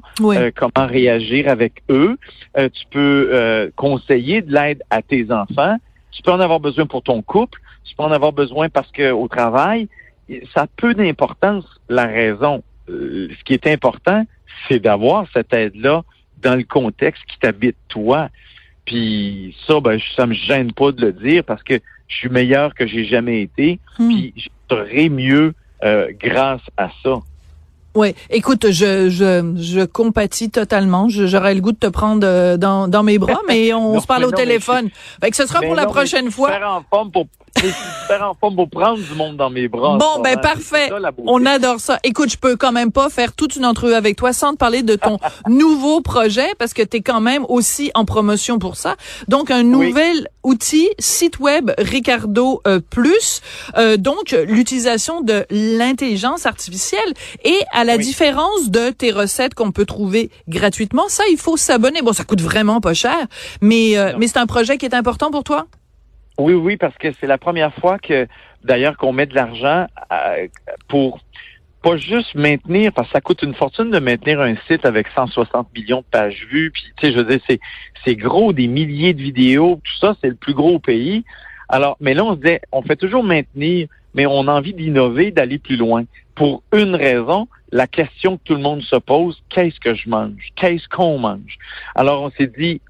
comment 0.56 0.86
réagir 0.86 1.48
avec 1.48 1.82
eux. 1.90 2.16
tu 2.56 2.86
peux 2.90 3.70
conseiller 3.76 4.40
de 4.40 4.54
l'aide 4.54 4.82
à 4.88 5.02
tes 5.02 5.30
enfants. 5.30 5.76
Tu 6.14 6.22
peux 6.22 6.32
en 6.32 6.40
avoir 6.40 6.60
besoin 6.60 6.86
pour 6.86 7.02
ton 7.02 7.22
couple 7.22 7.60
tu 7.84 7.94
peux 7.94 8.02
en 8.02 8.12
avoir 8.12 8.32
besoin 8.32 8.68
parce 8.68 8.90
que 8.90 9.12
au 9.12 9.28
travail, 9.28 9.88
ça 10.54 10.62
a 10.62 10.66
peu 10.66 10.94
d'importance 10.94 11.64
la 11.88 12.06
raison. 12.06 12.62
Euh, 12.88 13.28
ce 13.38 13.44
qui 13.44 13.54
est 13.54 13.66
important, 13.66 14.24
c'est 14.68 14.80
d'avoir 14.80 15.26
cette 15.32 15.52
aide-là 15.52 16.02
dans 16.42 16.56
le 16.56 16.64
contexte 16.64 17.22
qui 17.26 17.38
t'habite 17.38 17.76
toi. 17.88 18.28
Puis 18.84 19.56
ça, 19.66 19.80
ben, 19.80 19.98
ça 20.16 20.26
me 20.26 20.34
gêne 20.34 20.72
pas 20.72 20.92
de 20.92 21.06
le 21.06 21.12
dire 21.12 21.44
parce 21.44 21.62
que 21.62 21.80
je 22.08 22.16
suis 22.16 22.28
meilleur 22.28 22.74
que 22.74 22.86
j'ai 22.86 23.04
jamais 23.04 23.42
été. 23.42 23.78
Hmm. 23.98 24.08
Puis 24.08 24.34
je 24.36 24.48
serai 24.70 25.08
mieux 25.08 25.54
euh, 25.84 26.10
grâce 26.18 26.62
à 26.76 26.90
ça. 27.02 27.20
Oui, 27.94 28.14
écoute, 28.30 28.70
je, 28.72 29.08
je, 29.08 29.54
je 29.56 29.84
compatis 29.84 30.50
totalement. 30.50 31.08
J'aurais 31.08 31.54
le 31.54 31.60
goût 31.60 31.70
de 31.72 31.78
te 31.78 31.86
prendre 31.86 32.26
euh, 32.26 32.56
dans, 32.56 32.88
dans 32.88 33.02
mes 33.04 33.18
bras, 33.18 33.40
mais 33.48 33.72
on 33.72 33.94
Non, 33.94 34.00
se 34.00 34.06
parle 34.06 34.24
au 34.24 34.30
non, 34.30 34.36
téléphone. 34.36 34.90
Fait 35.22 35.30
que 35.30 35.36
ce 35.36 35.46
sera 35.46 35.60
pour 35.60 35.74
la 35.76 35.86
prochaine 35.86 36.30
fois. 36.30 36.48
suis 36.48 36.56
super 36.56 36.70
en 36.72 36.82
forme 36.90 37.10
pour 37.12 37.26
je 37.56 37.66
suis 37.66 37.74
super 38.02 38.28
en 38.28 38.34
forme 38.34 38.56
pour 38.56 38.68
prendre 38.68 38.98
du 38.98 39.14
monde 39.14 39.36
dans 39.36 39.50
mes 39.50 39.68
bras. 39.68 39.96
Bon, 39.98 40.20
ben 40.22 40.30
moment. 40.30 40.42
parfait. 40.42 40.88
Ça. 40.88 40.96
On 41.26 41.46
adore 41.46 41.80
ça. 41.80 41.98
Écoute, 42.04 42.30
je 42.30 42.36
peux 42.36 42.56
quand 42.56 42.72
même 42.72 42.92
pas 42.92 43.08
faire 43.10 43.32
toute 43.32 43.56
une 43.56 43.64
entrevue 43.64 43.94
avec 43.94 44.16
toi 44.16 44.32
sans 44.32 44.52
te 44.52 44.56
parler 44.58 44.82
de 44.82 44.96
ton 44.96 45.18
nouveau 45.48 46.00
projet 46.00 46.48
parce 46.58 46.74
que 46.74 46.82
tu 46.82 46.98
es 46.98 47.00
quand 47.00 47.20
même 47.20 47.44
aussi 47.48 47.90
en 47.94 48.04
promotion 48.04 48.58
pour 48.58 48.76
ça. 48.76 48.96
Donc 49.28 49.50
un 49.50 49.62
nouvel 49.62 50.28
outil, 50.42 50.88
site 50.98 51.38
web 51.38 51.70
Ricardo 51.78 52.60
euh, 52.66 52.80
Plus, 52.90 53.40
euh, 53.76 53.96
donc 53.96 54.32
l'utilisation 54.46 55.20
de 55.22 55.46
l'intelligence 55.50 56.46
artificielle 56.46 57.14
et 57.44 57.58
à 57.72 57.84
la 57.84 57.96
Oui. 57.96 58.04
différence 58.04 58.68
de 58.70 58.90
tes 58.90 59.10
recettes 59.10 59.54
qu'on 59.54 59.72
peut 59.72 59.86
trouver 59.86 60.30
gratuitement, 60.48 61.04
ça 61.08 61.24
il 61.30 61.38
faut 61.38 61.56
s'abonner. 61.56 62.02
Bon, 62.02 62.12
ça 62.12 62.24
coûte 62.24 62.42
vraiment 62.42 62.80
pas 62.80 62.94
cher, 62.94 63.16
mais 63.60 63.96
euh, 63.96 64.12
mais 64.18 64.26
c'est 64.28 64.38
un 64.38 64.46
projet 64.46 64.76
qui 64.76 64.84
est 64.86 64.94
important 64.94 65.30
pour 65.30 65.44
toi? 65.44 65.66
Oui, 66.38 66.54
oui, 66.54 66.76
parce 66.76 66.96
que 66.96 67.12
c'est 67.20 67.26
la 67.26 67.38
première 67.38 67.72
fois 67.74 67.98
que, 67.98 68.26
d'ailleurs, 68.64 68.96
qu'on 68.96 69.12
met 69.12 69.26
de 69.26 69.34
l'argent 69.34 69.86
euh, 70.12 70.48
pour 70.88 71.20
pas 71.82 71.96
juste 71.96 72.34
maintenir, 72.34 72.92
parce 72.92 73.08
que 73.08 73.12
ça 73.12 73.20
coûte 73.20 73.42
une 73.42 73.54
fortune 73.54 73.90
de 73.90 73.98
maintenir 73.98 74.40
un 74.40 74.54
site 74.66 74.86
avec 74.86 75.06
160 75.14 75.68
millions 75.76 75.98
de 76.00 76.06
pages 76.10 76.46
vues, 76.50 76.70
puis 76.70 76.82
tu 76.96 77.06
sais, 77.06 77.12
je 77.12 77.18
veux 77.18 77.24
dire, 77.24 77.40
c'est 78.04 78.16
gros, 78.16 78.52
des 78.52 78.68
milliers 78.68 79.12
de 79.12 79.22
vidéos, 79.22 79.80
tout 79.84 79.96
ça, 80.00 80.16
c'est 80.20 80.28
le 80.28 80.34
plus 80.34 80.54
gros 80.54 80.76
au 80.76 80.78
pays. 80.78 81.24
Alors, 81.68 81.96
mais 82.00 82.14
là, 82.14 82.24
on 82.24 82.32
se 82.34 82.40
disait, 82.40 82.62
on 82.72 82.82
fait 82.82 82.96
toujours 82.96 83.22
maintenir, 83.22 83.88
mais 84.14 84.26
on 84.26 84.48
a 84.48 84.52
envie 84.52 84.72
d'innover, 84.72 85.30
d'aller 85.30 85.58
plus 85.58 85.76
loin. 85.76 86.04
Pour 86.34 86.62
une 86.72 86.94
raison, 86.94 87.48
la 87.70 87.86
question 87.86 88.38
que 88.38 88.42
tout 88.44 88.54
le 88.54 88.60
monde 88.62 88.82
se 88.82 88.96
pose, 88.96 89.42
qu'est-ce 89.50 89.78
que 89.78 89.94
je 89.94 90.08
mange? 90.08 90.50
Qu'est-ce 90.56 90.88
qu'on 90.88 91.18
mange? 91.18 91.58
Alors, 91.94 92.22
on 92.22 92.30
s'est 92.30 92.50
dit, 92.58 92.80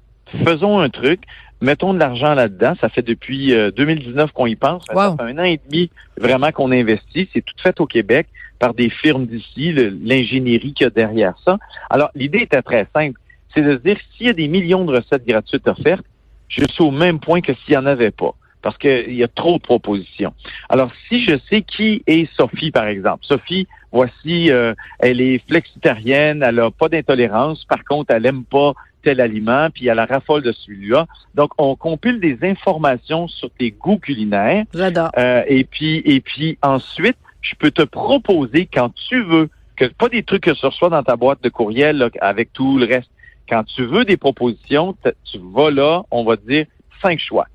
faisons 0.45 0.79
un 0.79 0.89
truc, 0.89 1.21
mettons 1.65 1.93
de 1.93 1.99
l'argent 1.99 2.33
là-dedans. 2.33 2.73
Ça 2.79 2.89
fait 2.89 3.01
depuis 3.01 3.53
euh, 3.53 3.71
2019 3.71 4.31
qu'on 4.31 4.45
y 4.45 4.55
pense. 4.55 4.85
Ça 4.85 5.15
fait 5.17 5.23
un 5.23 5.37
an 5.39 5.43
et 5.43 5.59
demi 5.69 5.89
vraiment 6.17 6.51
qu'on 6.51 6.71
investit. 6.71 7.27
C'est 7.33 7.41
tout 7.41 7.55
fait 7.61 7.79
au 7.81 7.85
Québec 7.85 8.27
par 8.59 8.73
des 8.73 8.89
firmes 8.89 9.25
d'ici, 9.25 9.73
l'ingénierie 9.73 10.73
qu'il 10.73 10.85
y 10.85 10.87
a 10.87 10.89
derrière 10.89 11.33
ça. 11.43 11.57
Alors, 11.89 12.09
l'idée 12.15 12.39
était 12.39 12.61
très 12.61 12.87
simple. 12.95 13.19
C'est 13.53 13.61
de 13.61 13.73
se 13.73 13.81
dire, 13.81 13.97
s'il 14.15 14.27
y 14.27 14.29
a 14.29 14.33
des 14.33 14.47
millions 14.47 14.85
de 14.85 14.95
recettes 14.95 15.25
gratuites 15.25 15.67
offertes, 15.67 16.05
je 16.47 16.63
suis 16.65 16.83
au 16.83 16.91
même 16.91 17.19
point 17.19 17.41
que 17.41 17.53
s'il 17.53 17.71
n'y 17.71 17.77
en 17.77 17.85
avait 17.85 18.11
pas. 18.11 18.33
Parce 18.61 18.77
qu'il 18.77 19.13
y 19.13 19.23
a 19.23 19.27
trop 19.27 19.57
de 19.57 19.61
propositions. 19.61 20.33
Alors, 20.69 20.89
si 21.07 21.23
je 21.23 21.35
sais 21.49 21.61
qui 21.61 22.01
est 22.07 22.27
Sophie, 22.35 22.71
par 22.71 22.87
exemple. 22.87 23.19
Sophie, 23.23 23.67
voici, 23.91 24.51
euh, 24.51 24.73
elle 24.99 25.21
est 25.21 25.39
flexitarienne, 25.47 26.43
elle 26.43 26.59
a 26.59 26.71
pas 26.71 26.89
d'intolérance. 26.89 27.63
Par 27.65 27.83
contre, 27.83 28.11
elle 28.13 28.25
aime 28.25 28.43
pas 28.43 28.73
tel 29.05 29.21
aliment, 29.21 29.69
puis 29.69 29.87
elle 29.87 29.99
a 29.99 30.05
raffole 30.05 30.41
de 30.41 30.51
celui-là. 30.51 31.05
Donc, 31.35 31.51
on 31.59 31.75
compile 31.75 32.19
des 32.19 32.39
informations 32.41 33.27
sur 33.27 33.51
tes 33.51 33.71
goûts 33.71 33.99
culinaires. 33.99 34.65
J'adore. 34.73 35.11
Euh, 35.17 35.43
et 35.47 35.63
puis, 35.63 36.01
et 36.05 36.19
puis 36.19 36.57
ensuite, 36.63 37.17
je 37.41 37.53
peux 37.55 37.69
te 37.69 37.83
proposer 37.83 38.65
quand 38.65 38.91
tu 39.07 39.23
veux, 39.23 39.49
que 39.75 39.85
pas 39.85 40.09
des 40.09 40.23
trucs 40.23 40.43
que 40.43 40.51
tu 40.51 40.65
reçois 40.65 40.89
dans 40.89 41.03
ta 41.03 41.15
boîte 41.15 41.43
de 41.43 41.49
courriel 41.49 41.97
là, 41.97 42.09
avec 42.19 42.51
tout 42.51 42.79
le 42.79 42.85
reste. 42.85 43.09
Quand 43.47 43.63
tu 43.63 43.85
veux 43.85 44.05
des 44.05 44.17
propositions, 44.17 44.95
tu 45.31 45.37
vas 45.53 45.69
là, 45.69 46.01
on 46.09 46.23
va 46.23 46.35
te 46.35 46.47
dire 46.47 46.65
cinq 47.03 47.19
choix. 47.19 47.45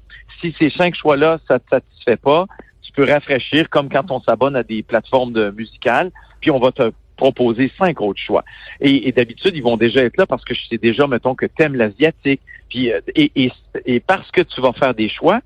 Si 0.40 0.54
ces 0.58 0.70
cinq 0.70 0.94
choix-là, 0.94 1.40
ça 1.48 1.58
te 1.58 1.68
satisfait 1.68 2.16
pas, 2.16 2.46
tu 2.82 2.92
peux 2.92 3.10
rafraîchir 3.10 3.68
comme 3.68 3.88
quand 3.88 4.10
on 4.12 4.20
s'abonne 4.20 4.54
à 4.54 4.62
des 4.62 4.84
plateformes 4.84 5.32
de 5.32 5.50
musicales, 5.50 6.12
puis 6.40 6.52
on 6.52 6.60
va 6.60 6.70
te 6.70 6.92
proposer 7.24 7.66
cinq 7.82 7.94
autres 8.06 8.24
choix. 8.28 8.44
Et, 8.86 8.94
et 9.06 9.10
d'habitude, 9.16 9.54
ils 9.58 9.66
vont 9.70 9.80
déjà 9.86 10.00
être 10.06 10.18
là 10.20 10.26
parce 10.32 10.44
que 10.46 10.54
je 10.58 10.62
sais 10.68 10.80
déjà, 10.88 11.04
mettons, 11.14 11.36
que 11.42 11.48
t'aimes 11.56 11.76
l'asiatique. 11.82 12.42
Puis 12.70 12.84
euh, 12.92 13.00
et, 13.22 13.28
et, 13.42 13.48
et 13.92 14.00
parce 14.00 14.30
que 14.34 14.42
tu 14.52 14.58
vas 14.64 14.74
faire 14.82 14.94
des 15.02 15.10
choix, 15.18 15.40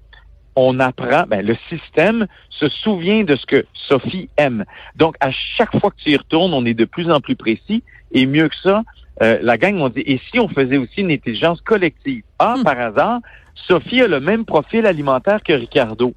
on 0.57 0.79
apprend, 0.79 1.25
ben, 1.33 1.43
le 1.45 1.57
système 1.69 2.21
se 2.61 2.69
souvient 2.83 3.23
de 3.31 3.35
ce 3.41 3.47
que 3.53 3.61
Sophie 3.89 4.29
aime. 4.37 4.65
Donc, 5.03 5.17
à 5.29 5.31
chaque 5.57 5.75
fois 5.81 5.91
que 5.91 6.01
tu 6.03 6.11
y 6.11 6.17
retournes, 6.17 6.55
on 6.55 6.65
est 6.65 6.79
de 6.85 6.89
plus 6.95 7.09
en 7.11 7.21
plus 7.27 7.39
précis. 7.47 7.81
Et 8.17 8.25
mieux 8.27 8.49
que 8.53 8.61
ça, 8.67 8.77
euh, 9.23 9.39
la 9.49 9.57
gang 9.63 9.75
m'a 9.83 9.91
dit, 9.97 10.05
et 10.13 10.21
si 10.31 10.39
on 10.39 10.49
faisait 10.59 10.81
aussi 10.83 11.01
une 11.07 11.11
intelligence 11.19 11.61
collective? 11.73 12.23
Ah, 12.39 12.55
Hmm. 12.57 12.63
par 12.69 12.79
hasard, 12.87 13.19
Sophie 13.67 14.03
a 14.07 14.09
le 14.17 14.21
même 14.21 14.45
profil 14.45 14.87
alimentaire 14.87 15.41
que 15.43 15.55
Ricardo. 15.65 16.09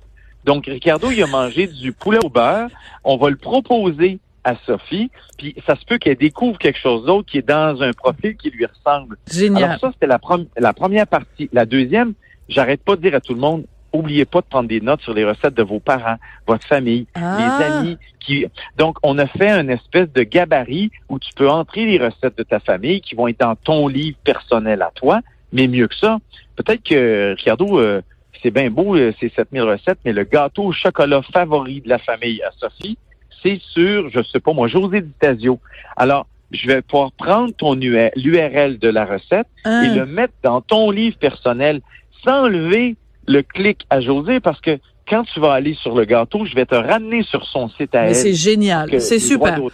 Donc, 0.50 0.62
Ricardo, 0.68 1.08
il 1.16 1.22
a 1.24 1.28
mangé 1.40 1.66
du 1.68 1.92
poulet 2.02 2.20
au 2.24 2.30
beurre. 2.30 2.70
On 3.04 3.18
va 3.22 3.28
le 3.36 3.40
proposer 3.50 4.20
à 4.48 4.56
Sophie, 4.66 5.12
puis 5.38 5.54
ça 5.68 5.76
se 5.76 5.84
peut 5.84 5.98
qu'elle 5.98 6.16
découvre 6.16 6.58
quelque 6.58 6.80
chose 6.80 7.06
d'autre 7.06 7.30
qui 7.30 7.40
est 7.40 7.48
dans 7.48 7.82
un 7.82 7.92
profil 7.92 8.38
qui 8.38 8.50
lui 8.50 8.66
ressemble. 8.66 9.18
Génial. 9.30 9.64
Alors 9.66 9.80
ça, 9.80 9.92
c'était 9.94 10.08
la, 10.08 10.74
première 10.74 11.06
partie. 11.06 11.50
La 11.52 11.66
deuxième, 11.66 12.14
j'arrête 12.48 12.82
pas 12.82 12.96
de 12.96 13.02
dire 13.02 13.14
à 13.14 13.20
tout 13.20 13.34
le 13.34 13.42
monde, 13.42 13.66
oubliez 13.92 14.24
pas 14.24 14.40
de 14.40 14.46
prendre 14.46 14.70
des 14.70 14.80
notes 14.80 15.02
sur 15.02 15.14
les 15.14 15.26
recettes 15.26 15.54
de 15.54 15.64
vos 15.64 15.82
parents, 15.82 16.16
votre 16.48 16.66
famille, 16.66 17.08
Ah. 17.14 17.58
les 17.60 17.66
amis. 17.66 17.98
qui 18.22 18.46
Donc, 18.78 18.98
on 19.04 19.18
a 19.18 19.28
fait 19.28 19.52
une 19.52 19.70
espèce 19.70 20.10
de 20.14 20.24
gabarit 20.24 20.92
où 21.10 21.20
tu 21.20 21.34
peux 21.36 21.50
entrer 21.50 21.86
les 21.86 21.98
recettes 21.98 22.38
de 22.38 22.44
ta 22.44 22.62
famille 22.62 23.02
qui 23.02 23.16
vont 23.16 23.28
être 23.28 23.42
dans 23.42 23.56
ton 23.56 23.90
livre 23.90 24.18
personnel 24.24 24.82
à 24.82 24.92
toi, 24.96 25.20
mais 25.52 25.68
mieux 25.68 25.90
que 25.90 25.96
ça, 25.96 26.20
peut-être 26.56 26.84
que, 26.84 27.36
Ricardo, 27.38 27.80
euh, 27.80 28.02
c'est 28.42 28.52
bien 28.52 28.70
beau, 28.70 28.96
euh, 28.96 29.14
ces 29.20 29.30
7000 29.30 29.62
recettes, 29.64 30.00
mais 30.06 30.14
le 30.14 30.24
gâteau 30.24 30.64
au 30.64 30.72
chocolat 30.72 31.22
favori 31.34 31.82
de 31.82 31.90
la 31.90 31.98
famille 31.98 32.42
à 32.44 32.52
Sophie, 32.58 32.98
c'est 33.44 33.60
sur, 33.74 34.10
je 34.10 34.22
sais 34.24 34.40
pas 34.40 34.54
moi, 34.54 34.68
José 34.68 35.02
Ditasio. 35.02 35.60
Alors, 35.96 36.28
je 36.52 36.68
vais 36.68 36.82
pouvoir 36.82 37.12
prendre 37.12 37.54
ton 37.54 37.74
l'URL 37.74 38.80
de 38.80 38.90
la 38.90 39.06
recette 39.06 39.48
Hein? 39.66 39.84
et 39.84 39.96
le 39.96 40.06
mettre 40.06 40.34
dans 40.44 40.62
ton 40.62 40.92
livre 40.92 41.18
personnel 41.18 41.82
sans 42.24 42.46
enlever 42.46 42.96
le 43.28 43.42
clic 43.42 43.86
à 43.90 44.00
José 44.00 44.40
parce 44.40 44.62
que 44.62 44.80
quand 45.10 45.24
tu 45.24 45.40
vas 45.40 45.54
aller 45.54 45.74
sur 45.74 45.96
le 45.96 46.06
gâteau, 46.06 46.46
je 46.46 46.56
vais 46.56 46.66
te 46.66 46.76
ramener 46.76 47.24
sur 47.24 47.46
son 47.46 47.70
site 47.70 47.94
à 47.96 48.04
Mais 48.04 48.10
elle. 48.10 48.16
c'est 48.16 48.34
génial. 48.34 48.90
C'est 49.02 49.20
super. 49.20 49.60
Bon. 49.60 49.70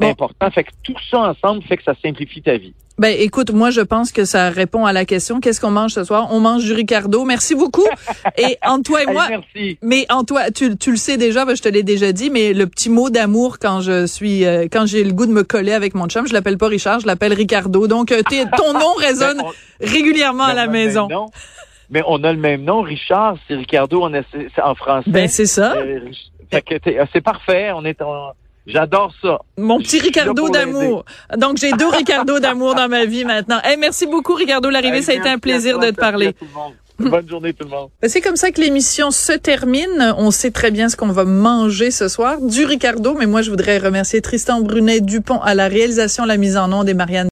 C'est 0.00 0.08
important. 0.10 0.50
Fait 0.50 0.64
que 0.64 0.70
tout 0.82 0.94
ça 1.10 1.20
ensemble 1.30 1.62
fait 1.62 1.76
que 1.76 1.84
ça 1.84 1.94
simplifie 2.02 2.42
ta 2.42 2.56
vie. 2.56 2.74
Ben 2.96 3.12
écoute, 3.18 3.50
moi 3.50 3.70
je 3.70 3.80
pense 3.80 4.12
que 4.12 4.24
ça 4.24 4.50
répond 4.50 4.86
à 4.86 4.92
la 4.92 5.04
question 5.04 5.40
qu'est-ce 5.40 5.60
qu'on 5.60 5.72
mange 5.72 5.90
ce 5.92 6.04
soir? 6.04 6.28
On 6.30 6.38
mange 6.38 6.62
du 6.64 6.72
Ricardo. 6.72 7.24
Merci 7.24 7.56
beaucoup. 7.56 7.86
Et 8.38 8.56
toi 8.84 9.02
et 9.02 9.06
moi, 9.06 9.26
merci. 9.28 9.78
mais 9.82 10.06
en 10.10 10.22
toi, 10.22 10.50
tu, 10.52 10.76
tu 10.76 10.92
le 10.92 10.96
sais 10.96 11.16
déjà, 11.16 11.44
ben, 11.44 11.56
je 11.56 11.62
te 11.62 11.68
l'ai 11.68 11.82
déjà 11.82 12.12
dit, 12.12 12.30
mais 12.30 12.52
le 12.52 12.68
petit 12.68 12.90
mot 12.90 13.10
d'amour 13.10 13.58
quand 13.58 13.80
je 13.80 14.06
suis, 14.06 14.44
euh, 14.44 14.68
quand 14.70 14.86
j'ai 14.86 15.02
le 15.02 15.12
goût 15.12 15.26
de 15.26 15.32
me 15.32 15.42
coller 15.42 15.72
avec 15.72 15.94
mon 15.94 16.06
chum, 16.06 16.26
je 16.28 16.32
l'appelle 16.32 16.56
pas 16.56 16.68
Richard, 16.68 17.00
je 17.00 17.06
l'appelle 17.08 17.32
Ricardo. 17.32 17.88
Donc 17.88 18.12
euh, 18.12 18.22
t'es- 18.22 18.44
ton 18.56 18.72
nom 18.78 18.92
résonne 18.98 19.38
Ben, 19.38 19.44
on- 19.44 19.86
régulièrement 19.86 20.44
à 20.44 20.48
ben, 20.50 20.54
la 20.54 20.66
maison. 20.68 21.08
nom. 21.08 21.26
Mais 21.90 22.02
on 22.06 22.22
a 22.22 22.32
le 22.32 22.38
même 22.38 22.62
nom, 22.62 22.80
Richard, 22.82 23.36
c'est 23.48 23.54
Ricardo 23.56 24.08
c'est 24.32 24.62
en 24.62 24.74
français. 24.76 25.10
Ben 25.10 25.26
c'est 25.28 25.46
ça. 25.46 25.74
Euh, 25.76 25.98
t'es- 26.50 26.98
c'est 27.12 27.20
parfait. 27.20 27.72
On 27.74 27.84
est 27.84 28.00
en- 28.02 28.32
J'adore 28.66 29.12
ça. 29.20 29.38
Mon 29.58 29.78
petit 29.78 30.00
Ricardo 30.00 30.48
d'amour. 30.48 31.04
Donc 31.36 31.58
j'ai 31.58 31.72
deux 31.72 31.88
Ricardo 31.88 32.38
d'amour 32.38 32.74
dans 32.74 32.88
ma 32.88 33.04
vie 33.04 33.24
maintenant. 33.24 33.60
Hey, 33.62 33.76
merci 33.76 34.06
beaucoup 34.06 34.34
Ricardo 34.34 34.70
Larrivée, 34.70 34.98
Hey, 34.98 35.02
ça 35.02 35.12
a 35.12 35.14
été 35.16 35.28
un 35.28 35.38
plaisir 35.38 35.76
toi, 35.76 35.86
de 35.86 35.90
te 35.90 36.00
parler. 36.00 36.34
Bonne 36.98 37.28
journée 37.28 37.52
tout 37.52 37.64
le 37.64 37.70
monde. 37.70 37.90
Ben, 38.00 38.08
C'est 38.08 38.20
comme 38.20 38.36
ça 38.36 38.52
que 38.52 38.60
l'émission 38.60 39.10
se 39.10 39.32
termine. 39.32 40.14
On 40.16 40.30
sait 40.30 40.52
très 40.52 40.70
bien 40.70 40.88
ce 40.88 40.96
qu'on 40.96 41.08
va 41.08 41.24
manger 41.24 41.90
ce 41.90 42.06
soir. 42.08 42.40
Du 42.40 42.64
Ricardo, 42.64 43.14
mais 43.18 43.26
moi, 43.26 43.42
je 43.42 43.50
voudrais 43.50 43.78
remercier 43.78 44.20
Tristan 44.20 44.60
Brunet 44.60 45.00
Dupont 45.00 45.40
à 45.40 45.54
la 45.54 45.66
réalisation, 45.66 46.24
la 46.24 46.36
mise 46.36 46.56
en 46.56 46.72
onde 46.72 46.88
et 46.88 46.94
Marianne 46.94 47.22